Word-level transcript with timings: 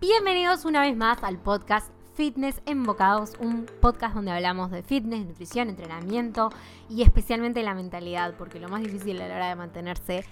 Bienvenidos 0.00 0.64
una 0.64 0.82
vez 0.82 0.96
más 0.96 1.24
al 1.24 1.38
podcast 1.38 1.90
Fitness 2.14 2.62
en 2.66 2.84
Bocados, 2.84 3.32
un 3.40 3.66
podcast 3.80 4.14
donde 4.14 4.30
hablamos 4.30 4.70
de 4.70 4.84
fitness, 4.84 5.26
nutrición, 5.26 5.68
entrenamiento 5.68 6.50
y 6.88 7.02
especialmente 7.02 7.64
la 7.64 7.74
mentalidad, 7.74 8.34
porque 8.38 8.60
lo 8.60 8.68
más 8.68 8.80
difícil 8.80 9.20
a 9.20 9.26
la 9.26 9.34
hora 9.34 9.48
de 9.48 9.56
mantenerse 9.56 10.24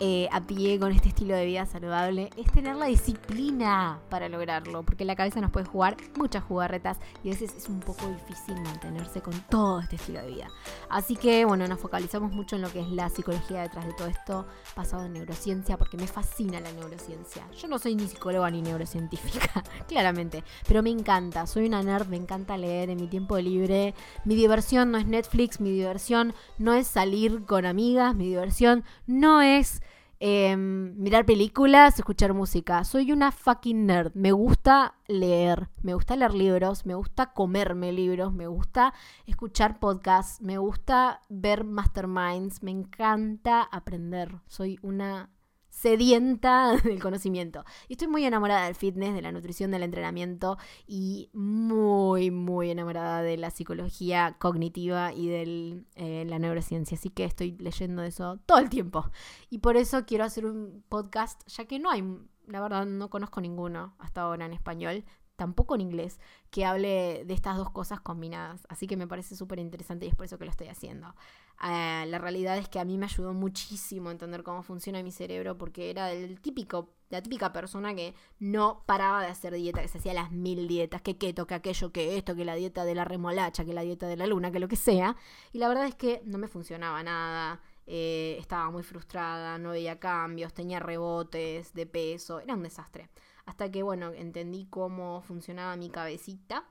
eh, 0.00 0.28
a 0.32 0.40
pie 0.40 0.78
con 0.78 0.90
este 0.90 1.08
estilo 1.08 1.34
de 1.34 1.46
vida 1.46 1.66
saludable 1.66 2.30
es 2.36 2.50
tener 2.50 2.74
la 2.76 2.86
disciplina 2.86 4.00
para 4.08 4.28
lograrlo, 4.28 4.82
porque 4.82 5.04
la 5.04 5.14
cabeza 5.14 5.40
nos 5.40 5.50
puede 5.50 5.66
jugar 5.66 5.96
muchas 6.16 6.42
jugarretas 6.42 6.98
y 7.22 7.28
a 7.28 7.32
veces 7.32 7.54
es 7.56 7.68
un 7.68 7.78
poco 7.78 8.08
difícil 8.08 8.60
mantenerse 8.62 9.20
con 9.20 9.38
todo 9.48 9.80
este 9.80 9.96
estilo 9.96 10.20
de 10.22 10.28
vida. 10.28 10.48
Así 10.88 11.14
que 11.14 11.44
bueno, 11.44 11.68
nos 11.68 11.78
focalizamos 11.78 12.32
mucho 12.32 12.56
en 12.56 12.62
lo 12.62 12.72
que 12.72 12.80
es 12.80 12.88
la 12.88 13.10
psicología 13.10 13.62
detrás 13.62 13.86
de 13.86 13.92
todo 13.92 14.08
esto, 14.08 14.46
basado 14.74 15.04
en 15.04 15.12
neurociencia, 15.12 15.76
porque 15.76 15.96
me 15.96 16.06
fascina 16.06 16.58
la 16.60 16.72
neurociencia. 16.72 17.46
Yo 17.60 17.68
no 17.68 17.78
soy 17.78 17.94
ni 17.94 18.08
psicóloga 18.08 18.50
ni 18.50 18.62
neurocientífica, 18.62 19.62
claramente, 19.88 20.42
pero 20.66 20.82
me 20.82 20.90
encanta, 20.90 21.46
soy 21.46 21.66
una 21.66 21.82
nerd, 21.82 22.08
me 22.08 22.16
encanta 22.16 22.56
leer 22.56 22.90
en 22.90 23.00
mi 23.00 23.06
tiempo 23.06 23.38
libre. 23.38 23.94
Mi 24.24 24.34
diversión 24.34 24.90
no 24.90 24.98
es 24.98 25.06
Netflix, 25.06 25.60
mi 25.60 25.70
diversión 25.70 26.34
no 26.58 26.72
es 26.72 26.86
salir 26.86 27.44
con 27.44 27.66
amigas, 27.66 28.14
mi 28.14 28.26
diversión 28.26 28.84
no 29.06 29.42
es 29.42 29.82
Em, 30.24 30.94
mirar 30.98 31.26
películas, 31.26 31.98
escuchar 31.98 32.32
música. 32.32 32.84
Soy 32.84 33.10
una 33.10 33.32
fucking 33.32 33.86
nerd. 33.86 34.12
Me 34.14 34.30
gusta 34.30 34.94
leer, 35.08 35.68
me 35.82 35.94
gusta 35.94 36.14
leer 36.14 36.32
libros, 36.32 36.86
me 36.86 36.94
gusta 36.94 37.32
comerme 37.32 37.90
libros, 37.90 38.32
me 38.32 38.46
gusta 38.46 38.94
escuchar 39.26 39.80
podcasts, 39.80 40.40
me 40.40 40.58
gusta 40.58 41.22
ver 41.28 41.64
masterminds, 41.64 42.62
me 42.62 42.70
encanta 42.70 43.62
aprender. 43.62 44.38
Soy 44.46 44.78
una 44.82 45.28
sedienta 45.72 46.76
del 46.84 47.00
conocimiento. 47.00 47.64
Y 47.88 47.94
estoy 47.94 48.06
muy 48.06 48.24
enamorada 48.24 48.66
del 48.66 48.74
fitness, 48.74 49.14
de 49.14 49.22
la 49.22 49.32
nutrición, 49.32 49.70
del 49.70 49.82
entrenamiento 49.82 50.58
y 50.86 51.30
muy, 51.32 52.30
muy 52.30 52.70
enamorada 52.70 53.22
de 53.22 53.38
la 53.38 53.50
psicología 53.50 54.36
cognitiva 54.38 55.12
y 55.12 55.28
de 55.28 55.84
eh, 55.96 56.24
la 56.28 56.38
neurociencia. 56.38 56.96
Así 56.96 57.08
que 57.08 57.24
estoy 57.24 57.56
leyendo 57.58 58.02
eso 58.02 58.38
todo 58.46 58.58
el 58.58 58.68
tiempo. 58.68 59.10
Y 59.48 59.58
por 59.58 59.76
eso 59.76 60.04
quiero 60.04 60.24
hacer 60.24 60.44
un 60.44 60.84
podcast, 60.88 61.42
ya 61.48 61.64
que 61.64 61.78
no 61.78 61.90
hay, 61.90 62.04
la 62.46 62.60
verdad 62.60 62.84
no 62.84 63.08
conozco 63.08 63.40
ninguno 63.40 63.94
hasta 63.98 64.20
ahora 64.20 64.44
en 64.44 64.52
español 64.52 65.04
tampoco 65.36 65.74
en 65.74 65.80
inglés, 65.80 66.20
que 66.50 66.64
hable 66.64 67.24
de 67.24 67.34
estas 67.34 67.56
dos 67.56 67.70
cosas 67.70 68.00
combinadas. 68.00 68.64
Así 68.68 68.86
que 68.86 68.96
me 68.96 69.08
parece 69.08 69.34
súper 69.34 69.58
interesante 69.58 70.06
y 70.06 70.10
es 70.10 70.14
por 70.14 70.26
eso 70.26 70.38
que 70.38 70.44
lo 70.44 70.50
estoy 70.52 70.68
haciendo. 70.68 71.16
Eh, 71.62 72.06
la 72.08 72.18
realidad 72.18 72.58
es 72.58 72.68
que 72.68 72.80
a 72.80 72.84
mí 72.84 72.98
me 72.98 73.06
ayudó 73.06 73.32
muchísimo 73.34 74.08
a 74.08 74.12
entender 74.12 74.42
cómo 74.42 74.64
funciona 74.64 75.00
mi 75.02 75.12
cerebro 75.12 75.56
porque 75.56 75.90
era 75.90 76.10
típico, 76.40 76.90
la 77.08 77.22
típica 77.22 77.52
persona 77.52 77.94
que 77.94 78.14
no 78.40 78.82
paraba 78.84 79.22
de 79.22 79.28
hacer 79.28 79.54
dieta, 79.54 79.80
que 79.80 79.86
se 79.86 79.98
hacía 79.98 80.12
las 80.12 80.32
mil 80.32 80.66
dietas, 80.66 81.02
que 81.02 81.16
keto, 81.18 81.46
que 81.46 81.54
aquello, 81.54 81.92
que 81.92 82.16
esto, 82.16 82.34
que 82.34 82.44
la 82.44 82.56
dieta 82.56 82.84
de 82.84 82.96
la 82.96 83.04
remolacha, 83.04 83.64
que 83.64 83.72
la 83.72 83.82
dieta 83.82 84.08
de 84.08 84.16
la 84.16 84.26
luna, 84.26 84.50
que 84.50 84.58
lo 84.58 84.66
que 84.66 84.76
sea. 84.76 85.16
Y 85.52 85.58
la 85.58 85.68
verdad 85.68 85.86
es 85.86 85.94
que 85.94 86.20
no 86.24 86.36
me 86.38 86.48
funcionaba 86.48 87.00
nada. 87.04 87.60
Eh, 87.86 88.36
estaba 88.40 88.70
muy 88.70 88.82
frustrada, 88.82 89.58
no 89.58 89.70
veía 89.70 90.00
cambios, 90.00 90.54
tenía 90.54 90.80
rebotes 90.80 91.74
de 91.74 91.86
peso, 91.86 92.40
era 92.40 92.54
un 92.54 92.62
desastre. 92.62 93.08
Hasta 93.44 93.70
que, 93.70 93.82
bueno, 93.82 94.12
entendí 94.12 94.66
cómo 94.70 95.22
funcionaba 95.22 95.76
mi 95.76 95.90
cabecita 95.90 96.64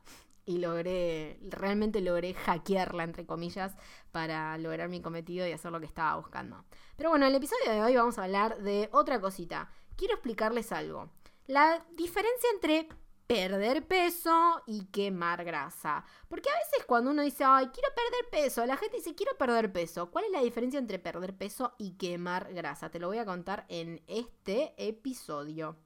y 0.46 0.58
logré, 0.58 1.40
realmente 1.50 2.02
logré 2.02 2.34
hackearla, 2.34 3.04
entre 3.04 3.26
comillas, 3.26 3.76
para 4.12 4.58
lograr 4.58 4.90
mi 4.90 5.02
cometido 5.02 5.48
y 5.48 5.52
hacer 5.52 5.72
lo 5.72 5.80
que 5.80 5.86
estaba 5.86 6.18
buscando. 6.18 6.66
Pero 6.96 7.10
bueno, 7.10 7.26
en 7.26 7.32
el 7.32 7.38
episodio 7.38 7.72
de 7.72 7.82
hoy 7.82 7.96
vamos 7.96 8.18
a 8.18 8.24
hablar 8.24 8.62
de 8.62 8.90
otra 8.92 9.20
cosita. 9.22 9.70
Quiero 9.96 10.16
explicarles 10.16 10.72
algo. 10.72 11.10
La 11.48 11.86
diferencia 11.96 12.50
entre 12.54 12.90
perder 13.32 13.88
peso 13.88 14.62
y 14.68 14.88
quemar 14.88 15.46
grasa. 15.46 16.04
Porque 16.28 16.50
a 16.50 16.54
veces 16.54 16.86
cuando 16.86 17.12
uno 17.12 17.22
dice, 17.22 17.46
ay, 17.46 17.68
quiero 17.68 17.88
perder 17.96 18.30
peso, 18.30 18.66
la 18.66 18.76
gente 18.76 18.98
dice, 18.98 19.16
quiero 19.16 19.38
perder 19.38 19.72
peso. 19.72 20.12
¿Cuál 20.12 20.26
es 20.26 20.32
la 20.32 20.42
diferencia 20.42 20.78
entre 20.78 21.00
perder 21.00 21.38
peso 21.38 21.74
y 21.78 21.92
quemar 21.94 22.54
grasa? 22.54 22.92
Te 22.92 23.00
lo 23.00 23.08
voy 23.08 23.20
a 23.20 23.26
contar 23.26 23.66
en 23.70 24.04
este 24.08 24.74
episodio. 24.78 25.78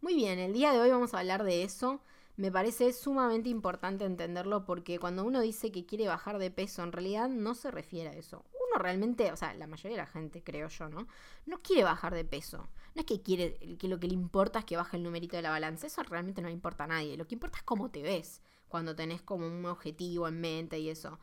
Muy 0.00 0.14
bien, 0.14 0.38
el 0.38 0.54
día 0.54 0.72
de 0.72 0.80
hoy 0.80 0.90
vamos 0.90 1.12
a 1.12 1.18
hablar 1.18 1.44
de 1.44 1.62
eso. 1.62 2.00
Me 2.40 2.50
parece 2.50 2.94
sumamente 2.94 3.50
importante 3.50 4.06
entenderlo 4.06 4.64
porque 4.64 4.98
cuando 4.98 5.26
uno 5.26 5.42
dice 5.42 5.70
que 5.70 5.84
quiere 5.84 6.08
bajar 6.08 6.38
de 6.38 6.50
peso, 6.50 6.82
en 6.82 6.90
realidad 6.90 7.28
no 7.28 7.54
se 7.54 7.70
refiere 7.70 8.08
a 8.08 8.12
eso. 8.14 8.46
Uno 8.54 8.82
realmente, 8.82 9.30
o 9.30 9.36
sea, 9.36 9.52
la 9.52 9.66
mayoría 9.66 9.98
de 9.98 10.02
la 10.04 10.06
gente, 10.06 10.42
creo 10.42 10.68
yo, 10.68 10.88
¿no? 10.88 11.06
No 11.44 11.58
quiere 11.58 11.84
bajar 11.84 12.14
de 12.14 12.24
peso. 12.24 12.70
No 12.94 13.00
es 13.00 13.04
que 13.04 13.20
quiere, 13.20 13.76
que 13.76 13.88
lo 13.88 14.00
que 14.00 14.08
le 14.08 14.14
importa 14.14 14.60
es 14.60 14.64
que 14.64 14.78
baje 14.78 14.96
el 14.96 15.02
numerito 15.02 15.36
de 15.36 15.42
la 15.42 15.50
balanza. 15.50 15.86
Eso 15.86 16.02
realmente 16.02 16.40
no 16.40 16.48
le 16.48 16.54
importa 16.54 16.84
a 16.84 16.86
nadie. 16.86 17.18
Lo 17.18 17.26
que 17.26 17.34
importa 17.34 17.58
es 17.58 17.62
cómo 17.62 17.90
te 17.90 18.00
ves 18.00 18.40
cuando 18.68 18.96
tenés 18.96 19.20
como 19.20 19.46
un 19.46 19.66
objetivo 19.66 20.26
en 20.26 20.40
mente 20.40 20.78
y 20.78 20.88
eso. 20.88 21.18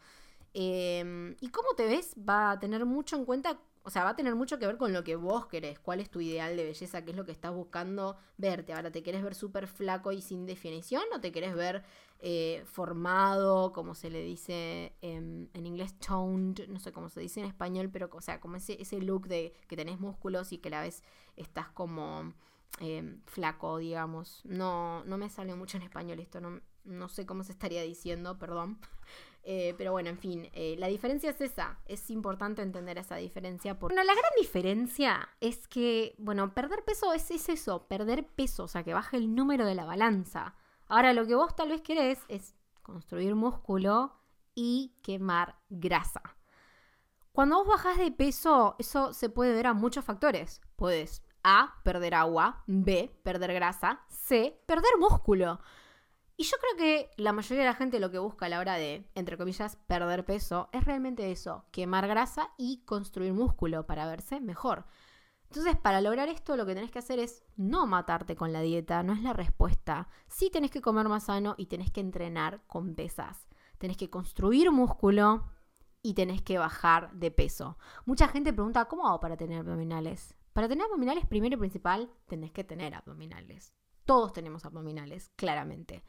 Em, 0.53 1.35
y 1.41 1.49
cómo 1.49 1.69
te 1.75 1.87
ves 1.87 2.13
va 2.29 2.51
a 2.51 2.59
tener 2.59 2.85
mucho 2.85 3.15
en 3.15 3.25
cuenta 3.25 3.59
o 3.87 3.89
sea, 3.89 4.03
va 4.03 4.09
a 4.09 4.15
tener 4.17 4.35
mucho 4.35 4.59
que 4.59 4.67
ver 4.67 4.75
con 4.75 4.91
lo 4.91 5.05
que 5.05 5.15
vos 5.15 5.45
querés, 5.45 5.79
cuál 5.79 6.01
es 6.01 6.09
tu 6.09 6.19
ideal 6.19 6.57
de 6.57 6.65
belleza, 6.65 7.05
qué 7.05 7.11
es 7.11 7.15
lo 7.15 7.23
que 7.23 7.31
estás 7.31 7.53
buscando 7.53 8.17
verte. 8.35 8.73
Ahora, 8.73 8.91
¿te 8.91 9.01
querés 9.01 9.23
ver 9.23 9.33
súper 9.33 9.65
flaco 9.65 10.11
y 10.11 10.21
sin 10.21 10.45
definición 10.45 11.03
o 11.15 11.21
te 11.21 11.31
querés 11.31 11.55
ver 11.55 11.85
eh, 12.19 12.63
formado, 12.65 13.71
como 13.71 13.95
se 13.95 14.09
le 14.09 14.21
dice 14.23 14.93
en, 15.01 15.49
inglés, 15.53 15.97
toned, 15.99 16.67
no 16.67 16.81
sé 16.81 16.91
cómo 16.91 17.07
se 17.07 17.21
dice 17.21 17.39
en 17.39 17.45
español, 17.45 17.89
pero 17.89 18.09
o 18.11 18.21
sea, 18.21 18.41
como 18.41 18.57
ese, 18.57 18.75
ese 18.81 18.99
look 18.99 19.29
de 19.29 19.53
que 19.69 19.77
tenés 19.77 20.01
músculos 20.01 20.51
y 20.51 20.57
que 20.57 20.67
a 20.67 20.71
la 20.71 20.81
vez 20.81 21.01
estás 21.37 21.69
como 21.69 22.33
em, 22.81 23.21
flaco, 23.25 23.77
digamos. 23.77 24.41
No, 24.43 25.05
no 25.05 25.17
me 25.17 25.29
sale 25.29 25.55
mucho 25.55 25.77
en 25.77 25.83
español 25.83 26.19
esto, 26.19 26.41
no, 26.41 26.59
no 26.83 27.07
sé 27.07 27.25
cómo 27.25 27.45
se 27.45 27.53
estaría 27.53 27.83
diciendo, 27.83 28.37
perdón. 28.37 28.79
Eh, 29.49 29.75
pero 29.77 29.93
bueno, 29.93 30.09
en 30.09 30.17
fin, 30.17 30.49
eh, 30.51 30.75
la 30.77 30.87
diferencia 30.87 31.29
es 31.29 31.39
esa. 31.39 31.79
Es 31.85 32.09
importante 32.09 32.61
entender 32.61 32.97
esa 32.97 33.15
diferencia. 33.15 33.79
Porque... 33.79 33.95
Bueno, 33.95 34.05
la 34.05 34.13
gran 34.13 34.31
diferencia 34.37 35.29
es 35.39 35.69
que, 35.69 36.15
bueno, 36.17 36.53
perder 36.53 36.83
peso 36.83 37.13
es, 37.13 37.31
es, 37.31 37.47
eso, 37.47 37.87
perder 37.87 38.27
peso, 38.27 38.65
o 38.65 38.67
sea, 38.67 38.83
que 38.83 38.93
baje 38.93 39.15
el 39.15 39.33
número 39.33 39.65
de 39.65 39.73
la 39.73 39.85
balanza. 39.85 40.53
Ahora, 40.89 41.13
lo 41.13 41.25
que 41.25 41.35
vos 41.35 41.55
tal 41.55 41.69
vez 41.69 41.79
querés 41.79 42.19
es 42.27 42.55
construir 42.83 43.35
músculo 43.35 44.19
y 44.53 44.97
quemar 45.01 45.55
grasa. 45.69 46.35
Cuando 47.31 47.59
vos 47.59 47.67
bajás 47.67 47.99
de 47.99 48.11
peso, 48.11 48.75
eso 48.79 49.13
se 49.13 49.29
puede 49.29 49.53
ver 49.53 49.67
a 49.67 49.73
muchos 49.73 50.03
factores. 50.03 50.59
Puedes 50.75 51.23
A, 51.43 51.75
perder 51.85 52.15
agua, 52.15 52.63
B, 52.67 53.17
perder 53.23 53.53
grasa, 53.53 54.01
C, 54.09 54.61
perder 54.65 54.91
músculo. 54.99 55.61
Y 56.39 56.43
yo 56.43 56.55
creo 56.57 56.77
que 56.77 57.09
la 57.17 57.33
mayoría 57.33 57.63
de 57.63 57.69
la 57.69 57.75
gente 57.75 57.99
lo 57.99 58.11
que 58.11 58.19
busca 58.19 58.45
a 58.45 58.49
la 58.49 58.59
hora 58.59 58.75
de, 58.75 59.09
entre 59.15 59.37
comillas, 59.37 59.75
perder 59.87 60.23
peso 60.23 60.69
es 60.71 60.85
realmente 60.85 61.31
eso, 61.31 61.65
quemar 61.71 62.07
grasa 62.07 62.51
y 62.57 62.83
construir 62.85 63.33
músculo 63.33 63.87
para 63.87 64.05
verse 64.05 64.39
mejor. 64.39 64.85
Entonces, 65.49 65.75
para 65.77 65.99
lograr 65.99 66.29
esto, 66.29 66.55
lo 66.55 66.67
que 66.67 66.75
tenés 66.75 66.91
que 66.91 66.99
hacer 66.99 67.17
es 67.17 67.43
no 67.55 67.87
matarte 67.87 68.35
con 68.35 68.53
la 68.53 68.61
dieta, 68.61 69.01
no 69.01 69.13
es 69.13 69.23
la 69.23 69.33
respuesta. 69.33 70.09
Sí 70.27 70.51
tenés 70.51 70.69
que 70.69 70.81
comer 70.81 71.09
más 71.09 71.23
sano 71.23 71.55
y 71.57 71.65
tenés 71.65 71.89
que 71.89 72.01
entrenar 72.01 72.61
con 72.67 72.93
pesas. 72.93 73.47
Tenés 73.79 73.97
que 73.97 74.11
construir 74.11 74.71
músculo 74.71 75.49
y 76.03 76.13
tenés 76.13 76.43
que 76.43 76.59
bajar 76.59 77.11
de 77.13 77.31
peso. 77.31 77.79
Mucha 78.05 78.27
gente 78.27 78.53
pregunta, 78.53 78.85
¿cómo 78.85 79.07
hago 79.07 79.19
para 79.19 79.37
tener 79.37 79.61
abdominales? 79.61 80.35
Para 80.53 80.67
tener 80.67 80.85
abdominales, 80.85 81.25
primero 81.25 81.55
y 81.55 81.59
principal, 81.59 82.11
tenés 82.27 82.51
que 82.51 82.63
tener 82.63 82.93
abdominales. 82.93 83.73
Todos 84.07 84.31
tenemos 84.31 84.65
abdominales, 84.65 85.29
claramente. 85.35 86.03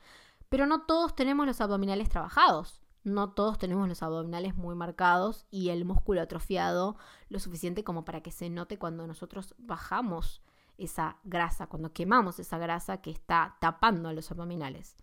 Pero 0.48 0.66
no 0.66 0.86
todos 0.86 1.16
tenemos 1.16 1.46
los 1.46 1.60
abdominales 1.60 2.08
trabajados. 2.08 2.80
No 3.02 3.32
todos 3.32 3.58
tenemos 3.58 3.88
los 3.88 4.02
abdominales 4.04 4.54
muy 4.54 4.76
marcados 4.76 5.46
y 5.50 5.70
el 5.70 5.84
músculo 5.84 6.22
atrofiado 6.22 6.96
lo 7.28 7.40
suficiente 7.40 7.82
como 7.82 8.04
para 8.04 8.22
que 8.22 8.30
se 8.30 8.50
note 8.50 8.78
cuando 8.78 9.06
nosotros 9.06 9.56
bajamos 9.58 10.42
esa 10.76 11.18
grasa, 11.24 11.66
cuando 11.66 11.92
quemamos 11.92 12.38
esa 12.38 12.56
grasa 12.56 13.02
que 13.02 13.10
está 13.10 13.56
tapando 13.60 14.12
los 14.12 14.30
abdominales. 14.30 14.96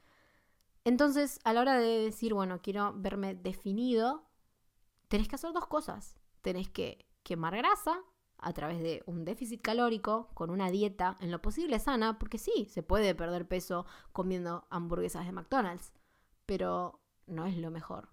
Entonces, 0.85 1.41
a 1.43 1.51
la 1.51 1.59
hora 1.61 1.77
de 1.77 1.99
decir, 1.99 2.33
bueno, 2.33 2.61
quiero 2.61 2.93
verme 2.95 3.35
definido, 3.35 4.23
tenés 5.09 5.27
que 5.27 5.35
hacer 5.35 5.51
dos 5.51 5.67
cosas. 5.67 6.15
Tenés 6.41 6.69
que 6.69 7.05
quemar 7.23 7.57
grasa 7.57 8.01
a 8.37 8.53
través 8.53 8.79
de 8.79 9.03
un 9.05 9.25
déficit 9.25 9.61
calórico, 9.61 10.29
con 10.33 10.49
una 10.49 10.69
dieta 10.69 11.17
en 11.19 11.31
lo 11.31 11.41
posible 11.41 11.79
sana, 11.79 12.19
porque 12.19 12.37
sí, 12.37 12.65
se 12.69 12.83
puede 12.83 13.15
perder 13.15 13.47
peso 13.47 13.85
comiendo 14.11 14.65
hamburguesas 14.69 15.25
de 15.25 15.31
McDonald's, 15.31 15.93
pero 16.45 16.99
no 17.27 17.45
es 17.45 17.57
lo 17.57 17.71
mejor. 17.71 18.09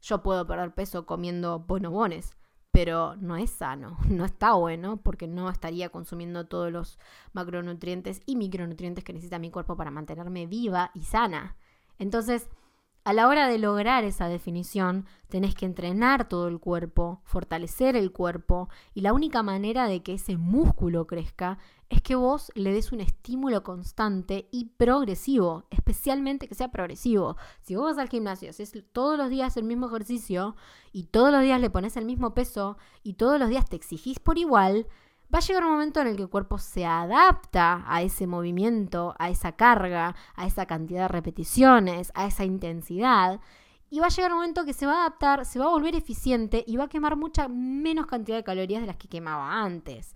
Yo 0.00 0.22
puedo 0.22 0.46
perder 0.46 0.74
peso 0.74 1.06
comiendo 1.06 1.60
bonobones, 1.60 2.36
pero 2.70 3.16
no 3.16 3.36
es 3.36 3.50
sano, 3.50 3.98
no 4.08 4.24
está 4.24 4.54
bueno 4.54 4.98
porque 4.98 5.26
no 5.26 5.48
estaría 5.48 5.88
consumiendo 5.88 6.46
todos 6.46 6.70
los 6.70 6.98
macronutrientes 7.32 8.20
y 8.26 8.36
micronutrientes 8.36 9.04
que 9.04 9.12
necesita 9.12 9.38
mi 9.38 9.50
cuerpo 9.50 9.76
para 9.76 9.90
mantenerme 9.90 10.46
viva 10.46 10.90
y 10.94 11.02
sana. 11.02 11.56
Entonces, 11.98 12.48
a 13.06 13.12
la 13.12 13.28
hora 13.28 13.46
de 13.46 13.58
lograr 13.58 14.02
esa 14.02 14.26
definición, 14.26 15.06
tenés 15.28 15.54
que 15.54 15.64
entrenar 15.64 16.28
todo 16.28 16.48
el 16.48 16.58
cuerpo, 16.58 17.20
fortalecer 17.22 17.94
el 17.94 18.10
cuerpo, 18.10 18.68
y 18.94 19.02
la 19.02 19.12
única 19.12 19.44
manera 19.44 19.86
de 19.86 20.02
que 20.02 20.14
ese 20.14 20.36
músculo 20.36 21.06
crezca 21.06 21.56
es 21.88 22.02
que 22.02 22.16
vos 22.16 22.50
le 22.56 22.72
des 22.72 22.90
un 22.90 23.00
estímulo 23.00 23.62
constante 23.62 24.48
y 24.50 24.70
progresivo, 24.76 25.68
especialmente 25.70 26.48
que 26.48 26.56
sea 26.56 26.72
progresivo. 26.72 27.36
Si 27.60 27.76
vos 27.76 27.84
vas 27.84 27.98
al 27.98 28.08
gimnasio, 28.08 28.50
haces 28.50 28.72
todos 28.90 29.16
los 29.16 29.30
días 29.30 29.56
el 29.56 29.62
mismo 29.62 29.86
ejercicio 29.86 30.56
y 30.90 31.04
todos 31.04 31.30
los 31.30 31.42
días 31.42 31.60
le 31.60 31.70
pones 31.70 31.96
el 31.96 32.06
mismo 32.06 32.34
peso 32.34 32.76
y 33.04 33.12
todos 33.12 33.38
los 33.38 33.48
días 33.48 33.70
te 33.70 33.76
exigís 33.76 34.18
por 34.18 34.36
igual, 34.36 34.88
va 35.34 35.38
a 35.38 35.42
llegar 35.42 35.64
un 35.64 35.72
momento 35.72 36.00
en 36.00 36.06
el 36.08 36.16
que 36.16 36.22
el 36.22 36.28
cuerpo 36.28 36.58
se 36.58 36.86
adapta 36.86 37.84
a 37.86 38.02
ese 38.02 38.26
movimiento, 38.26 39.14
a 39.18 39.30
esa 39.30 39.52
carga, 39.52 40.14
a 40.34 40.46
esa 40.46 40.66
cantidad 40.66 41.02
de 41.02 41.08
repeticiones, 41.08 42.12
a 42.14 42.26
esa 42.26 42.44
intensidad. 42.44 43.40
Y 43.90 44.00
va 44.00 44.06
a 44.06 44.10
llegar 44.10 44.32
un 44.32 44.38
momento 44.38 44.64
que 44.64 44.72
se 44.72 44.86
va 44.86 44.94
a 44.94 45.06
adaptar, 45.06 45.44
se 45.44 45.58
va 45.58 45.66
a 45.66 45.70
volver 45.70 45.94
eficiente 45.94 46.64
y 46.66 46.76
va 46.76 46.84
a 46.84 46.88
quemar 46.88 47.16
mucha 47.16 47.48
menos 47.48 48.06
cantidad 48.06 48.36
de 48.36 48.44
calorías 48.44 48.80
de 48.80 48.86
las 48.86 48.96
que 48.96 49.08
quemaba 49.08 49.62
antes. 49.62 50.14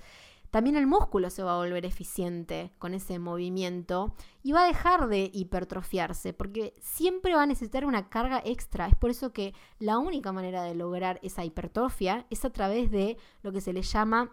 También 0.50 0.74
el 0.74 0.88
músculo 0.88 1.30
se 1.30 1.44
va 1.44 1.52
a 1.52 1.58
volver 1.58 1.86
eficiente 1.86 2.72
con 2.78 2.92
ese 2.92 3.20
movimiento 3.20 4.14
y 4.42 4.50
va 4.50 4.64
a 4.64 4.66
dejar 4.66 5.06
de 5.06 5.30
hipertrofiarse 5.32 6.32
porque 6.32 6.74
siempre 6.80 7.36
va 7.36 7.44
a 7.44 7.46
necesitar 7.46 7.84
una 7.84 8.08
carga 8.08 8.42
extra. 8.44 8.88
Es 8.88 8.96
por 8.96 9.10
eso 9.10 9.32
que 9.32 9.54
la 9.78 9.98
única 9.98 10.32
manera 10.32 10.64
de 10.64 10.74
lograr 10.74 11.20
esa 11.22 11.44
hipertrofia 11.44 12.26
es 12.30 12.44
a 12.44 12.50
través 12.50 12.90
de 12.90 13.16
lo 13.42 13.52
que 13.52 13.60
se 13.60 13.72
le 13.72 13.82
llama 13.82 14.32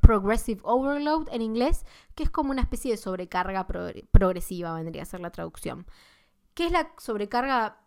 progressive 0.00 0.60
overload 0.64 1.28
en 1.32 1.42
inglés, 1.42 1.84
que 2.14 2.22
es 2.22 2.30
como 2.30 2.50
una 2.50 2.62
especie 2.62 2.90
de 2.90 2.96
sobrecarga 2.96 3.66
progresiva, 3.66 4.74
vendría 4.74 5.02
a 5.02 5.06
ser 5.06 5.20
la 5.20 5.30
traducción. 5.30 5.86
¿Qué 6.54 6.66
es 6.66 6.72
la 6.72 6.92
sobrecarga? 6.98 7.78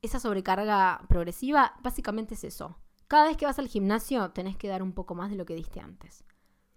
Esa 0.00 0.18
sobrecarga 0.18 1.04
progresiva 1.08 1.74
básicamente 1.82 2.34
es 2.34 2.44
eso. 2.44 2.76
Cada 3.06 3.26
vez 3.26 3.36
que 3.36 3.46
vas 3.46 3.58
al 3.58 3.68
gimnasio 3.68 4.30
tenés 4.30 4.56
que 4.56 4.68
dar 4.68 4.82
un 4.82 4.92
poco 4.92 5.14
más 5.14 5.30
de 5.30 5.36
lo 5.36 5.44
que 5.44 5.54
diste 5.54 5.80
antes. 5.80 6.24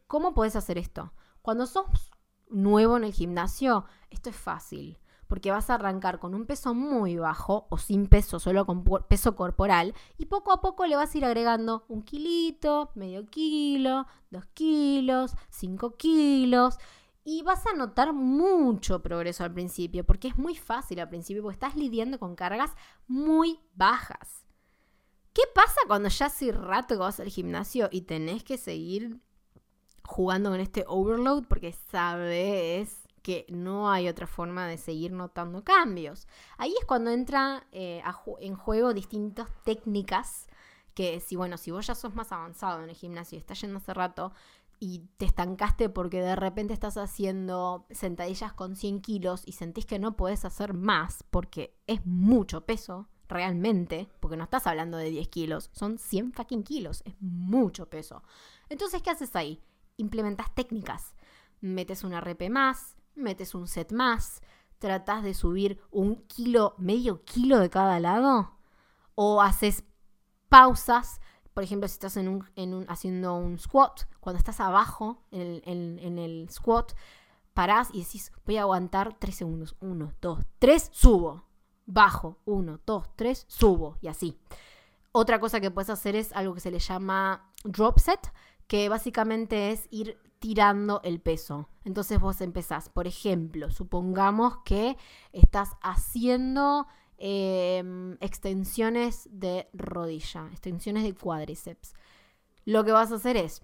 ¿Cómo 0.05 0.33
puedes 0.33 0.55
hacer 0.55 0.77
esto? 0.77 1.13
Cuando 1.41 1.65
sos 1.65 2.11
nuevo 2.49 2.97
en 2.97 3.03
el 3.03 3.13
gimnasio, 3.13 3.85
esto 4.11 4.29
es 4.29 4.35
fácil, 4.35 4.99
porque 5.27 5.51
vas 5.51 5.69
a 5.69 5.75
arrancar 5.75 6.19
con 6.19 6.35
un 6.35 6.45
peso 6.45 6.73
muy 6.73 7.17
bajo 7.17 7.67
o 7.69 7.77
sin 7.77 8.07
peso, 8.07 8.39
solo 8.39 8.65
con 8.65 8.83
peso 9.07 9.35
corporal, 9.35 9.93
y 10.17 10.25
poco 10.25 10.51
a 10.51 10.61
poco 10.61 10.85
le 10.85 10.95
vas 10.95 11.13
a 11.13 11.17
ir 11.17 11.25
agregando 11.25 11.85
un 11.87 12.03
kilito, 12.03 12.91
medio 12.95 13.25
kilo, 13.25 14.05
dos 14.29 14.45
kilos, 14.53 15.33
cinco 15.49 15.95
kilos. 15.95 16.77
Y 17.23 17.41
vas 17.41 17.65
a 17.65 17.73
notar 17.73 18.13
mucho 18.13 19.01
progreso 19.01 19.43
al 19.43 19.51
principio, 19.51 20.03
porque 20.05 20.27
es 20.27 20.37
muy 20.37 20.55
fácil 20.55 20.99
al 20.99 21.09
principio, 21.09 21.41
porque 21.41 21.55
estás 21.55 21.75
lidiando 21.75 22.19
con 22.19 22.35
cargas 22.35 22.71
muy 23.07 23.59
bajas. 23.73 24.45
¿Qué 25.33 25.41
pasa 25.53 25.81
cuando 25.87 26.07
ya 26.09 26.27
hace 26.27 26.51
rato 26.51 26.95
que 26.95 26.99
vas 26.99 27.19
al 27.19 27.29
gimnasio 27.29 27.89
y 27.91 28.01
tenés 28.01 28.43
que 28.43 28.57
seguir 28.57 29.19
jugando 30.05 30.51
con 30.51 30.59
este 30.59 30.85
overload 30.87 31.45
porque 31.47 31.73
sabes 31.73 33.04
que 33.25 33.47
no 33.49 33.89
hay 33.89 34.07
otra 34.07 34.27
forma 34.27 34.67
de 34.67 34.77
seguir 34.77 35.11
notando 35.11 35.63
cambios. 35.63 36.27
Ahí 36.59 36.75
es 36.79 36.85
cuando 36.85 37.09
entra 37.09 37.65
eh, 37.71 38.03
en 38.39 38.55
juego 38.55 38.93
distintas 38.93 39.49
técnicas 39.63 40.45
que 40.93 41.19
si, 41.19 41.35
bueno, 41.35 41.57
si 41.57 41.71
vos 41.71 41.87
ya 41.87 41.95
sos 41.95 42.13
más 42.13 42.31
avanzado 42.31 42.83
en 42.83 42.89
el 42.89 42.95
gimnasio 42.95 43.35
y 43.35 43.39
estás 43.39 43.59
yendo 43.59 43.77
hace 43.77 43.95
rato 43.95 44.31
y 44.79 45.07
te 45.17 45.25
estancaste 45.25 45.89
porque 45.89 46.21
de 46.21 46.35
repente 46.35 46.75
estás 46.75 46.97
haciendo 46.97 47.87
sentadillas 47.89 48.53
con 48.53 48.75
100 48.75 49.01
kilos 49.01 49.41
y 49.47 49.53
sentís 49.53 49.87
que 49.87 49.97
no 49.97 50.15
podés 50.15 50.45
hacer 50.45 50.75
más 50.75 51.23
porque 51.31 51.75
es 51.87 52.05
mucho 52.05 52.67
peso, 52.67 53.07
realmente, 53.27 54.07
porque 54.19 54.37
no 54.37 54.43
estás 54.43 54.67
hablando 54.67 54.97
de 54.97 55.09
10 55.09 55.27
kilos, 55.29 55.71
son 55.73 55.97
100 55.97 56.33
fucking 56.33 56.63
kilos, 56.63 57.01
es 57.05 57.15
mucho 57.19 57.89
peso. 57.89 58.21
Entonces, 58.69 59.01
¿qué 59.01 59.09
haces 59.09 59.35
ahí? 59.35 59.63
implementas 59.97 60.53
técnicas. 60.53 61.15
Metes 61.61 62.03
una 62.03 62.21
RP 62.21 62.49
más, 62.49 62.95
metes 63.15 63.55
un 63.55 63.67
set 63.67 63.91
más, 63.91 64.41
tratas 64.79 65.23
de 65.23 65.33
subir 65.33 65.81
un 65.91 66.15
kilo, 66.27 66.75
medio 66.77 67.23
kilo 67.23 67.59
de 67.59 67.69
cada 67.69 67.99
lado, 67.99 68.51
o 69.15 69.41
haces 69.41 69.83
pausas. 70.49 71.21
Por 71.53 71.63
ejemplo, 71.63 71.87
si 71.87 71.93
estás 71.93 72.17
haciendo 72.87 73.35
un 73.35 73.59
squat, 73.59 74.01
cuando 74.19 74.37
estás 74.37 74.59
abajo 74.59 75.23
en 75.31 76.17
el, 76.19 76.47
squat, 76.51 76.93
parás 77.53 77.89
y 77.93 78.03
decís, 78.03 78.31
voy 78.45 78.57
a 78.57 78.61
aguantar 78.61 79.15
3 79.17 79.35
segundos. 79.35 79.75
1, 79.79 80.13
2, 80.21 80.45
3, 80.59 80.89
subo. 80.91 81.45
Bajo. 81.85 82.39
1, 82.45 82.81
2, 82.85 83.09
3, 83.15 83.45
subo. 83.47 83.97
Y 84.01 84.07
así. 84.07 84.37
Otra 85.13 85.39
cosa 85.39 85.61
que 85.61 85.71
puedes 85.71 85.89
hacer 85.89 86.17
es 86.17 86.33
algo 86.33 86.53
que 86.53 86.59
se 86.59 86.71
le 86.71 86.79
llama 86.79 87.49
drop 87.63 87.99
set, 87.99 88.33
que 88.67 88.89
básicamente 88.89 89.71
es 89.71 89.87
ir 89.91 90.17
tirando 90.39 91.01
el 91.03 91.19
peso. 91.19 91.69
Entonces 91.83 92.19
vos 92.19 92.41
empezás, 92.41 92.89
por 92.89 93.07
ejemplo, 93.07 93.71
supongamos 93.71 94.57
que 94.65 94.97
estás 95.31 95.71
haciendo 95.81 96.87
em, 97.17 98.17
extensiones 98.19 99.27
de 99.31 99.69
rodilla, 99.73 100.47
extensiones 100.51 101.03
de 101.03 101.13
cuádriceps. 101.13 101.93
Lo 102.65 102.83
que 102.83 102.91
vas 102.91 103.11
a 103.11 103.15
hacer 103.15 103.37
es, 103.37 103.63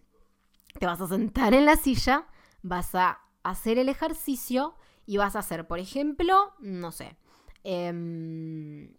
te 0.80 0.86
vas 0.86 1.02
a 1.02 1.08
sentar 1.08 1.54
en 1.54 1.66
la 1.66 1.76
silla, 1.76 2.28
vas 2.62 2.96
a 2.96 3.20
hacer 3.44 3.78
el 3.78 3.90
ejercicio 3.90 4.76
y 5.06 5.18
vas 5.18 5.36
a 5.36 5.40
hacer, 5.40 5.68
por 5.68 5.80
ejemplo, 5.80 6.54
no 6.60 6.92
sé, 6.92 7.18
20 7.64 8.98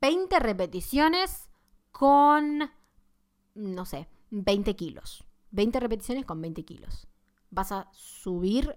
em, 0.00 0.40
repeticiones 0.40 1.50
con, 1.92 2.70
no 3.54 3.84
sé, 3.84 4.08
20 4.42 4.74
kilos. 4.74 5.24
20 5.52 5.78
repeticiones 5.78 6.24
con 6.24 6.40
20 6.40 6.64
kilos. 6.64 7.06
Vas 7.50 7.70
a 7.70 7.88
subir 7.92 8.76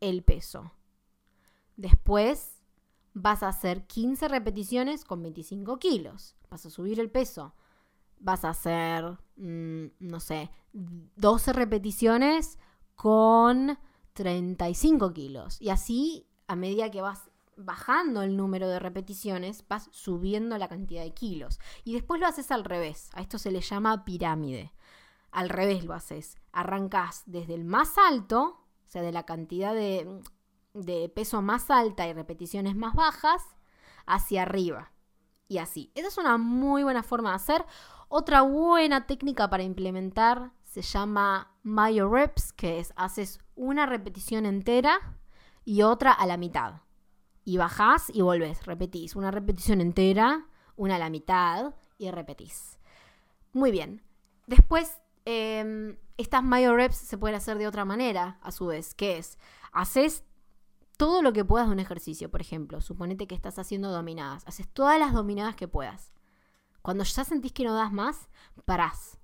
el 0.00 0.24
peso. 0.24 0.72
Después 1.76 2.62
vas 3.14 3.44
a 3.44 3.48
hacer 3.48 3.86
15 3.86 4.26
repeticiones 4.26 5.04
con 5.04 5.22
25 5.22 5.78
kilos. 5.78 6.34
Vas 6.50 6.66
a 6.66 6.70
subir 6.70 6.98
el 6.98 7.10
peso. 7.10 7.54
Vas 8.18 8.44
a 8.44 8.50
hacer, 8.50 9.18
mm, 9.36 9.86
no 10.00 10.18
sé, 10.18 10.50
12 10.72 11.52
repeticiones 11.52 12.58
con 12.96 13.78
35 14.14 15.12
kilos. 15.12 15.62
Y 15.62 15.68
así, 15.68 16.26
a 16.48 16.56
medida 16.56 16.90
que 16.90 17.02
vas 17.02 17.30
bajando 17.56 18.22
el 18.22 18.36
número 18.36 18.68
de 18.68 18.80
repeticiones, 18.80 19.64
vas 19.68 19.88
subiendo 19.92 20.58
la 20.58 20.66
cantidad 20.66 21.04
de 21.04 21.14
kilos. 21.14 21.60
Y 21.84 21.94
después 21.94 22.20
lo 22.20 22.26
haces 22.26 22.50
al 22.50 22.64
revés. 22.64 23.10
A 23.14 23.20
esto 23.20 23.38
se 23.38 23.52
le 23.52 23.60
llama 23.60 24.04
pirámide 24.04 24.72
al 25.30 25.48
revés 25.48 25.84
lo 25.84 25.94
haces. 25.94 26.36
Arrancas 26.52 27.22
desde 27.26 27.54
el 27.54 27.64
más 27.64 27.96
alto, 27.98 28.60
o 28.86 28.90
sea, 28.90 29.02
de 29.02 29.12
la 29.12 29.24
cantidad 29.24 29.74
de, 29.74 30.20
de 30.74 31.08
peso 31.08 31.42
más 31.42 31.70
alta 31.70 32.06
y 32.06 32.12
repeticiones 32.12 32.76
más 32.76 32.94
bajas, 32.94 33.42
hacia 34.06 34.42
arriba. 34.42 34.92
Y 35.48 35.58
así. 35.58 35.90
Esa 35.94 36.08
es 36.08 36.18
una 36.18 36.36
muy 36.36 36.82
buena 36.82 37.02
forma 37.02 37.30
de 37.30 37.36
hacer. 37.36 37.66
Otra 38.08 38.42
buena 38.42 39.06
técnica 39.06 39.50
para 39.50 39.62
implementar 39.62 40.52
se 40.64 40.82
llama 40.82 41.50
Myo 41.62 42.10
Reps, 42.10 42.52
que 42.52 42.78
es 42.78 42.92
haces 42.96 43.40
una 43.54 43.86
repetición 43.86 44.46
entera 44.46 45.18
y 45.64 45.82
otra 45.82 46.12
a 46.12 46.26
la 46.26 46.36
mitad. 46.36 46.82
Y 47.44 47.56
bajás 47.56 48.10
y 48.12 48.20
volvés, 48.20 48.66
repetís. 48.66 49.16
Una 49.16 49.30
repetición 49.30 49.80
entera, 49.80 50.46
una 50.76 50.96
a 50.96 50.98
la 50.98 51.10
mitad 51.10 51.74
y 51.96 52.10
repetís. 52.10 52.78
Muy 53.52 53.70
bien. 53.70 54.02
Después 54.46 54.98
Em, 55.30 55.98
estas 56.16 56.42
mayor 56.42 56.76
reps 56.76 56.96
se 56.96 57.18
pueden 57.18 57.36
hacer 57.36 57.58
de 57.58 57.66
otra 57.66 57.84
manera, 57.84 58.38
a 58.40 58.50
su 58.50 58.68
vez, 58.68 58.94
que 58.94 59.18
es, 59.18 59.38
haces 59.72 60.24
todo 60.96 61.20
lo 61.20 61.34
que 61.34 61.44
puedas 61.44 61.68
de 61.68 61.74
un 61.74 61.80
ejercicio, 61.80 62.30
por 62.30 62.40
ejemplo, 62.40 62.80
suponete 62.80 63.26
que 63.26 63.34
estás 63.34 63.58
haciendo 63.58 63.90
dominadas, 63.90 64.46
haces 64.46 64.66
todas 64.68 64.98
las 64.98 65.12
dominadas 65.12 65.54
que 65.54 65.68
puedas. 65.68 66.14
Cuando 66.80 67.04
ya 67.04 67.24
sentís 67.24 67.52
que 67.52 67.64
no 67.64 67.74
das 67.74 67.92
más, 67.92 68.30
parás. 68.64 69.18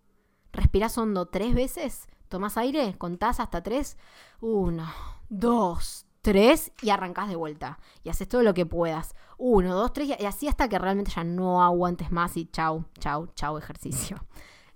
Respirás 0.53 0.99
hondo 0.99 1.25
tres 1.25 1.55
veces, 1.55 2.07
tomás 2.29 2.59
aire, 2.59 2.99
contás 2.99 3.41
hasta 3.41 3.63
tres, 3.63 3.97
uno, 4.43 4.87
dos, 5.31 6.05
tres 6.21 6.71
y 6.83 6.91
arrancás 6.91 7.31
de 7.31 7.37
vuelta. 7.37 7.79
Y 8.03 8.11
haces 8.11 8.29
todo 8.29 8.43
lo 8.43 8.53
que 8.53 8.67
puedas. 8.67 9.15
Uno, 9.39 9.75
dos, 9.75 9.95
tres 9.95 10.21
y 10.21 10.27
así 10.27 10.49
hasta 10.49 10.69
que 10.69 10.79
realmente 10.79 11.13
ya 11.13 11.25
no 11.25 11.63
aguantes 11.63 12.13
más 12.13 12.37
y 12.37 12.45
chau, 12.45 12.85
chau, 12.99 13.29
chau 13.35 13.57
ejercicio. 13.57 14.19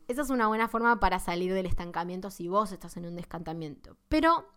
Esa 0.08 0.22
es 0.22 0.30
una 0.30 0.48
buena 0.48 0.68
forma 0.68 0.98
para 1.00 1.18
salir 1.18 1.52
del 1.52 1.66
estancamiento 1.66 2.30
si 2.30 2.48
vos 2.48 2.72
estás 2.72 2.96
en 2.96 3.04
un 3.04 3.14
descantamiento. 3.14 3.98
Pero 4.08 4.48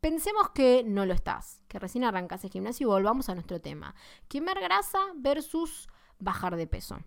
pensemos 0.00 0.50
que 0.50 0.84
no 0.84 1.06
lo 1.06 1.14
estás, 1.14 1.62
que 1.68 1.78
recién 1.78 2.04
arrancas 2.04 2.44
el 2.44 2.50
gimnasio 2.50 2.86
y 2.86 2.90
volvamos 2.90 3.30
a 3.30 3.34
nuestro 3.34 3.62
tema. 3.62 3.94
Quemar 4.28 4.60
grasa 4.60 4.98
versus 5.16 5.88
bajar 6.18 6.56
de 6.56 6.66
peso. 6.66 6.98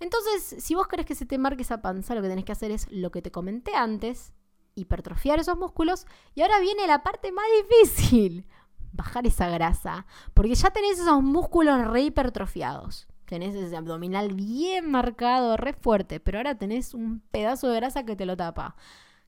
Entonces, 0.00 0.56
si 0.64 0.74
vos 0.74 0.88
querés 0.88 1.06
que 1.06 1.14
se 1.14 1.24
te 1.24 1.38
marque 1.38 1.62
esa 1.62 1.80
panza, 1.80 2.16
lo 2.16 2.22
que 2.22 2.28
tenés 2.28 2.44
que 2.44 2.52
hacer 2.52 2.72
es 2.72 2.90
lo 2.90 3.12
que 3.12 3.22
te 3.22 3.30
comenté 3.30 3.76
antes, 3.76 4.32
hipertrofiar 4.74 5.38
esos 5.38 5.56
músculos. 5.56 6.06
Y 6.34 6.42
ahora 6.42 6.58
viene 6.58 6.88
la 6.88 7.04
parte 7.04 7.30
más 7.30 7.44
difícil, 7.68 8.48
bajar 8.90 9.28
esa 9.28 9.48
grasa. 9.48 10.06
Porque 10.34 10.56
ya 10.56 10.70
tenés 10.70 10.98
esos 10.98 11.22
músculos 11.22 11.86
re 11.86 12.02
hipertrofiados 12.02 13.06
tenés 13.32 13.54
ese 13.54 13.74
abdominal 13.74 14.34
bien 14.34 14.90
marcado, 14.90 15.56
re 15.56 15.72
fuerte, 15.72 16.20
pero 16.20 16.36
ahora 16.36 16.58
tenés 16.58 16.92
un 16.92 17.20
pedazo 17.30 17.68
de 17.68 17.76
grasa 17.76 18.04
que 18.04 18.14
te 18.14 18.26
lo 18.26 18.36
tapa. 18.36 18.76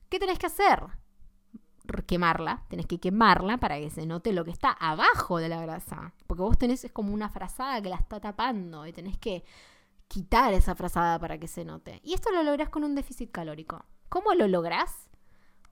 ¿Qué 0.09 0.19
tenés 0.19 0.37
que 0.37 0.45
hacer? 0.45 0.83
quemarla, 2.05 2.63
tenés 2.67 2.85
que 2.85 2.99
quemarla 2.99 3.57
para 3.57 3.79
que 3.79 3.89
se 3.89 4.05
note 4.05 4.31
lo 4.31 4.45
que 4.45 4.51
está 4.51 4.69
abajo 4.69 5.39
de 5.39 5.49
la 5.49 5.59
grasa. 5.59 6.13
Porque 6.27 6.43
vos 6.43 6.55
tenés 6.55 6.83
es 6.83 6.91
como 6.91 7.15
una 7.15 7.29
frazada 7.29 7.81
que 7.81 7.89
la 7.89 7.95
está 7.95 8.19
tapando 8.19 8.85
y 8.85 8.93
tenés 8.93 9.17
que 9.17 9.43
quitar 10.07 10.53
esa 10.53 10.75
frazada 10.75 11.17
para 11.17 11.39
que 11.39 11.47
se 11.47 11.65
note. 11.65 11.99
Y 12.03 12.13
esto 12.13 12.31
lo 12.31 12.43
lográs 12.43 12.69
con 12.69 12.83
un 12.83 12.93
déficit 12.93 13.31
calórico. 13.31 13.85
¿Cómo 14.09 14.35
lo 14.35 14.47
lográs? 14.47 15.09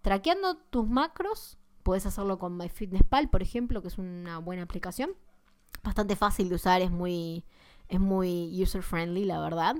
Traqueando 0.02 0.58
tus 0.58 0.88
macros. 0.88 1.60
Puedes 1.84 2.08
hacerlo 2.08 2.40
con 2.40 2.58
MyFitnessPal, 2.58 3.30
por 3.30 3.44
ejemplo, 3.44 3.84
que 3.84 3.90
es 3.90 4.00
una 4.00 4.40
buena 4.40 4.63
aplicación. 4.63 5.12
Bastante 5.84 6.16
fácil 6.16 6.50
de 6.50 6.56
usar, 6.56 6.82
es 6.82 6.90
muy, 6.90 7.44
es 7.95 8.00
muy 8.00 8.62
user 8.62 8.83
friendly, 8.83 9.25
la 9.25 9.39
verdad. 9.39 9.75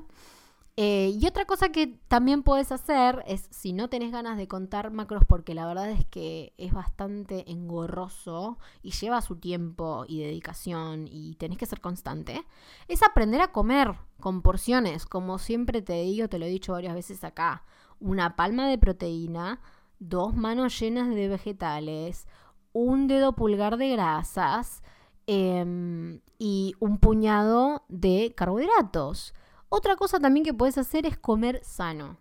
Eh, 0.76 1.16
y 1.22 1.28
otra 1.28 1.46
cosa 1.46 1.70
que 1.70 2.00
también 2.08 2.42
puedes 2.42 2.72
hacer 2.72 3.24
es, 3.28 3.48
si 3.52 3.74
no 3.74 3.90
tenés 3.90 4.12
ganas 4.12 4.38
de 4.38 4.48
contar 4.48 4.90
macros, 4.90 5.24
porque 5.28 5.54
la 5.54 5.68
verdad 5.68 5.92
es 5.92 6.06
que 6.06 6.54
es 6.58 6.74
bastante 6.74 7.52
engorroso 7.52 8.58
y 8.82 8.92
lleva 8.92 9.22
su 9.22 9.36
tiempo 9.36 10.06
y 10.08 10.22
dedicación 10.22 11.08
y 11.08 11.36
tenés 11.36 11.60
que 11.60 11.68
ser 11.68 11.80
constante, 11.80 12.44
es 12.88 13.04
aprender 13.04 13.42
a 13.42 13.52
comer 13.52 13.94
con 14.20 14.42
porciones. 14.42 15.06
Como 15.06 15.38
siempre 15.38 15.84
te 15.84 16.02
digo, 16.02 16.28
te 16.28 16.40
lo 16.40 16.46
he 16.46 16.50
dicho 16.50 16.74
varias 16.74 16.96
veces 16.96 17.24
acá, 17.24 17.64
una 18.00 18.36
palma 18.36 18.68
de 18.68 18.80
proteína, 18.80 19.62
dos 20.00 20.34
manos 20.34 20.80
llenas 20.80 21.10
de 21.14 21.28
vegetales, 21.28 22.28
un 22.72 23.08
dedo 23.08 23.34
pulgar 23.36 23.78
de 23.78 23.90
grasas 23.90 24.82
em, 25.28 26.20
y 26.46 26.76
un 26.82 26.98
puñado 26.98 27.86
de 27.88 28.34
carbohidratos. 28.36 29.34
Otra 29.70 29.96
cosa 29.96 30.20
también 30.20 30.44
que 30.44 30.54
puedes 30.54 30.78
hacer 30.78 31.06
es 31.06 31.18
comer 31.18 31.62
sano. 31.64 32.18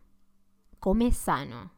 Come 0.78 1.10
sano. 1.10 1.72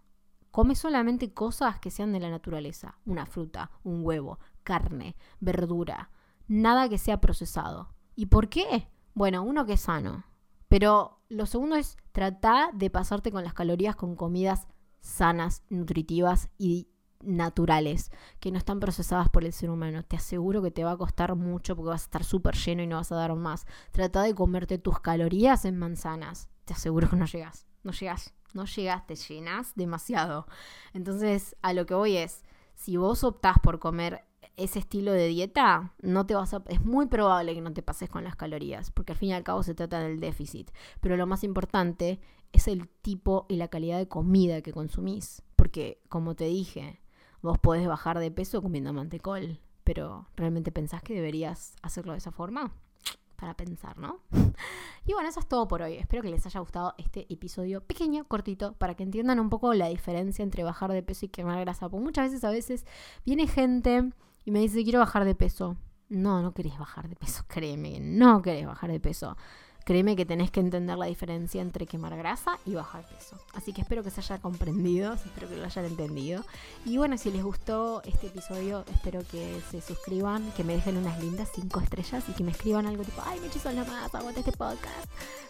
Come 0.51 0.75
solamente 0.75 1.33
cosas 1.33 1.81
que 1.81 1.91
sean 1.91 2.13
de 2.13 2.21
la 2.21 2.29
naturaleza. 2.29 2.99
Una 3.07 3.25
fruta, 3.25 3.71
un 3.83 4.05
huevo, 4.05 4.41
carne, 4.63 5.17
verdura. 5.41 6.11
Nada 6.47 6.87
que 6.91 6.99
sea 6.99 7.19
procesado. 7.19 7.95
¿Y 8.15 8.27
por 8.27 8.51
qué? 8.51 8.91
Bueno, 9.15 9.43
uno 9.43 9.65
que 9.65 9.73
es 9.73 9.81
sano. 9.81 10.27
Pero 10.69 11.23
lo 11.31 11.47
segundo 11.47 11.77
es 11.77 11.97
tratar 12.13 12.75
de 12.75 12.91
pasarte 12.91 13.33
con 13.33 13.43
las 13.43 13.55
calorías 13.55 13.97
con 13.97 14.17
comidas 14.17 14.69
sanas, 15.01 15.63
nutritivas 15.71 16.51
y 16.59 16.89
naturales, 17.25 18.11
que 18.40 18.50
no 18.50 18.59
están 18.59 18.81
procesadas 18.81 19.28
por 19.28 19.45
el 19.45 19.52
ser 19.52 19.71
humano. 19.71 20.04
Te 20.04 20.16
aseguro 20.16 20.62
que 20.62 20.71
te 20.71 20.85
va 20.85 20.93
a 20.93 20.97
costar 20.97 21.35
mucho 21.35 21.76
porque 21.76 21.90
vas 21.90 22.02
a 22.02 22.04
estar 22.04 22.25
súper 22.25 22.54
lleno 22.57 22.83
y 22.83 22.87
no 22.87 22.97
vas 22.97 23.12
a 23.12 23.16
dar 23.16 23.35
más. 23.35 23.66
Trata 23.93 24.23
de 24.23 24.35
comerte 24.35 24.78
tus 24.78 25.00
calorías 25.00 25.64
en 25.64 25.78
manzanas. 25.78 26.49
Te 26.64 26.75
aseguro 26.75 27.11
que 27.11 27.16
no 27.16 27.26
llegas, 27.26 27.66
no 27.83 27.93
llegas, 27.93 28.35
no 28.54 28.64
llegas, 28.64 29.07
te 29.07 29.16
llenas 29.16 29.75
demasiado. 29.75 30.47
Entonces, 30.93 31.57
a 31.62 31.73
lo 31.73 31.87
que 31.87 31.95
voy 31.95 32.16
es, 32.16 32.43
si 32.75 32.97
vos 32.97 33.25
optás 33.25 33.59
por 33.62 33.78
comer 33.78 34.25
ese 34.57 34.78
estilo 34.78 35.12
de 35.12 35.28
dieta, 35.28 35.95
no 36.00 36.26
te 36.26 36.35
vas 36.35 36.54
a, 36.54 36.62
es 36.69 36.85
muy 36.85 37.07
probable 37.07 37.54
que 37.54 37.61
no 37.61 37.73
te 37.73 37.83
pases 37.83 38.09
con 38.09 38.25
las 38.25 38.37
calorías, 38.37 38.90
porque 38.90 39.12
al 39.12 39.19
fin 39.19 39.31
y 39.31 39.35
al 39.35 39.43
cabo 39.43 39.62
se 39.62 39.75
trata 39.75 40.00
del 40.00 40.21
déficit. 40.21 40.71
Pero 41.00 41.16
lo 41.16 41.26
más 41.26 41.45
importante 41.45 42.21
es 42.52 42.69
el 42.69 42.88
tipo 43.02 43.47
y 43.49 43.57
la 43.57 43.69
calidad 43.69 43.99
de 43.99 44.09
comida 44.09 44.62
que 44.62 44.73
consumís. 44.73 45.43
Porque, 45.57 46.00
como 46.09 46.35
te 46.35 46.45
dije, 46.45 47.00
Vos 47.45 47.59
podés 47.59 47.87
bajar 47.87 48.21
de 48.21 48.31
peso 48.31 48.63
comiendo 48.63 48.95
mantecol, 48.95 49.61
pero 49.85 50.27
¿realmente 50.35 50.73
pensás 50.73 51.03
que 51.03 51.13
deberías 51.13 51.77
hacerlo 51.83 52.13
de 52.13 52.19
esa 52.19 52.31
forma? 52.31 52.73
Para 53.37 53.55
pensar, 53.55 53.99
¿no? 53.99 54.21
Y 55.05 55.13
bueno, 55.13 55.29
eso 55.29 55.41
es 55.41 55.47
todo 55.47 55.69
por 55.69 55.83
hoy. 55.83 55.97
Espero 55.97 56.23
que 56.23 56.31
les 56.31 56.47
haya 56.47 56.61
gustado 56.61 56.95
este 56.97 57.31
episodio 57.31 57.83
pequeño, 57.83 58.25
cortito, 58.25 58.73
para 58.73 58.95
que 58.95 59.03
entiendan 59.03 59.39
un 59.41 59.51
poco 59.51 59.75
la 59.75 59.89
diferencia 59.89 60.43
entre 60.43 60.65
bajar 60.65 60.91
de 60.91 61.03
peso 61.03 61.27
y 61.27 61.29
quemar 61.29 61.61
grasa. 61.61 61.91
Porque 61.91 62.03
muchas 62.03 62.31
veces, 62.31 62.45
a 62.45 62.51
veces, 62.51 62.87
viene 63.27 63.47
gente 63.47 64.11
y 64.47 64.51
me 64.51 64.61
dice, 64.61 64.83
quiero 64.83 65.01
bajar 65.01 65.27
de 65.27 65.35
peso. 65.35 65.77
No, 66.09 66.41
no 66.41 66.55
querés 66.55 66.79
bajar 66.79 67.11
de 67.11 67.17
peso, 67.17 67.45
créeme, 67.49 68.01
no 68.01 68.41
querés 68.41 68.67
bajar 68.67 68.91
de 68.91 69.01
peso. 69.01 69.37
Créeme 69.85 70.17
que 70.17 70.25
tenés 70.25 70.50
que 70.50 70.61
entender 70.61 70.97
la 70.97 71.07
diferencia 71.07 71.61
entre 71.61 71.87
quemar 71.87 72.17
grasa 72.17 72.59
y 72.64 72.75
bajar 72.75 73.07
peso. 73.07 73.38
Así 73.53 73.73
que 73.73 73.83
espero 73.83 74.03
que 74.03 74.11
se 74.11 74.21
haya 74.21 74.38
comprendido, 74.38 75.12
espero 75.26 75.49
que 75.49 75.57
lo 75.57 75.64
hayan 75.64 75.85
entendido. 75.85 76.45
Y 76.87 76.97
bueno, 76.97 77.19
si 77.19 77.31
les 77.31 77.43
gustó 77.43 78.03
este 78.05 78.29
episodio, 78.29 78.85
espero 78.93 79.21
que 79.31 79.61
se 79.71 79.81
suscriban, 79.81 80.50
que 80.53 80.64
me 80.64 80.75
dejen 80.75 80.97
unas 80.97 81.21
lindas 81.21 81.50
5 81.55 81.81
estrellas 81.81 82.25
y 82.29 82.33
que 82.33 82.45
me 82.45 82.53
escriban 82.53 82.87
algo 82.87 83.05
tipo, 83.05 83.23
ay, 83.26 83.41
me 83.41 83.49
hechizo 83.49 83.71
la 83.73 83.85
más, 83.85 84.14
aguanta 84.14 84.41
este 84.41 84.53
podcast. 84.53 85.09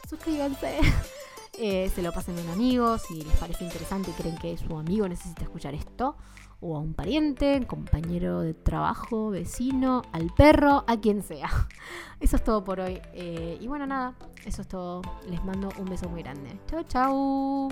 Suscríbanse. 0.08 0.80
Eh, 1.58 1.90
se 1.94 2.02
lo 2.02 2.12
pasen 2.12 2.38
a 2.38 2.42
un 2.42 2.50
amigo, 2.50 2.98
si 2.98 3.22
les 3.22 3.36
parece 3.36 3.64
interesante 3.64 4.10
y 4.10 4.14
creen 4.14 4.36
que 4.36 4.56
su 4.56 4.76
amigo 4.76 5.08
necesita 5.08 5.42
escuchar 5.42 5.74
esto 5.74 6.16
o 6.60 6.76
a 6.76 6.80
un 6.80 6.94
pariente, 6.94 7.66
compañero 7.66 8.40
de 8.40 8.54
trabajo, 8.54 9.30
vecino, 9.30 10.02
al 10.12 10.32
perro, 10.34 10.84
a 10.86 10.96
quien 10.98 11.22
sea. 11.22 11.50
Eso 12.20 12.36
es 12.36 12.44
todo 12.44 12.64
por 12.64 12.80
hoy. 12.80 13.00
Eh, 13.12 13.58
y 13.60 13.66
bueno, 13.66 13.86
nada, 13.86 14.14
eso 14.46 14.62
es 14.62 14.68
todo. 14.68 15.02
Les 15.28 15.44
mando 15.44 15.68
un 15.78 15.84
beso 15.84 16.08
muy 16.08 16.22
grande. 16.22 16.58
Chau, 16.66 16.82
chau. 16.84 17.68